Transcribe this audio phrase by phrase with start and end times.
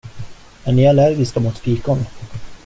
[0.63, 2.05] Är ni allergiska mot fikon?